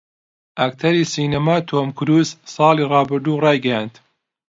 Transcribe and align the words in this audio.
ئەکتەری 0.59 1.09
سینەما 1.13 1.57
تۆم 1.67 1.89
کرووز 1.97 2.29
ساڵی 2.53 2.85
ڕابردوو 2.91 3.41
ڕایگەیاند 3.43 3.93